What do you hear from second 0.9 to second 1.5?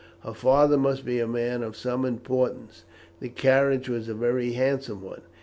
be a